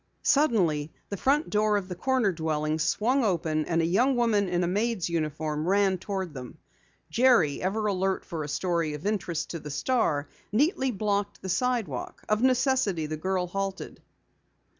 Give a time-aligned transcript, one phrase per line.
[0.23, 4.63] Suddenly the front door of the corner dwelling swung open, and a young woman in
[4.63, 6.57] a maid's uniform ran toward them.
[7.11, 12.23] Jerry, ever alert for a story of interest to the Star, neatly blocked the sidewalk.
[12.27, 14.01] Of necessity the girl halted.